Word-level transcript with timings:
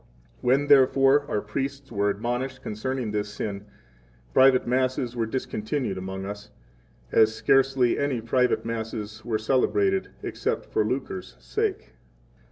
13 0.37 0.37
When, 0.41 0.67
therefore 0.67 1.27
our 1.29 1.41
priests 1.41 1.91
were 1.91 2.09
admonished 2.09 2.63
concerning 2.63 3.11
this 3.11 3.29
sin, 3.31 3.65
Private 4.33 4.65
Masses 4.65 5.15
were 5.15 5.27
discontinued 5.27 5.95
among 5.95 6.25
us, 6.25 6.49
as 7.11 7.35
scarcely 7.35 7.99
any 7.99 8.19
Private 8.19 8.65
Masses 8.65 9.23
were 9.23 9.37
celebrated 9.37 10.09
except 10.23 10.65
for 10.65 10.83
lucre's 10.83 11.35
sake. 11.37 11.93